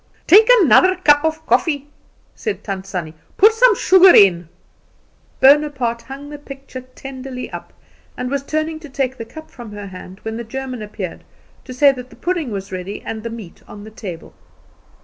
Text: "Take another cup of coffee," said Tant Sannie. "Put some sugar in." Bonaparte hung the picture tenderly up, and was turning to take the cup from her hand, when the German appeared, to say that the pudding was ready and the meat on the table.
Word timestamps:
"Take 0.25 0.47
another 0.61 0.95
cup 0.95 1.23
of 1.23 1.45
coffee," 1.45 1.87
said 2.33 2.63
Tant 2.63 2.87
Sannie. 2.87 3.13
"Put 3.37 3.53
some 3.53 3.75
sugar 3.75 4.15
in." 4.15 4.49
Bonaparte 5.39 6.01
hung 6.01 6.31
the 6.31 6.39
picture 6.39 6.81
tenderly 6.81 7.51
up, 7.51 7.71
and 8.17 8.31
was 8.31 8.41
turning 8.41 8.79
to 8.79 8.89
take 8.89 9.19
the 9.19 9.25
cup 9.25 9.51
from 9.51 9.73
her 9.73 9.85
hand, 9.85 10.17
when 10.23 10.37
the 10.37 10.43
German 10.43 10.81
appeared, 10.81 11.23
to 11.65 11.73
say 11.75 11.91
that 11.91 12.09
the 12.09 12.15
pudding 12.15 12.49
was 12.49 12.71
ready 12.71 13.03
and 13.03 13.21
the 13.21 13.29
meat 13.29 13.61
on 13.67 13.83
the 13.83 13.91
table. 13.91 14.33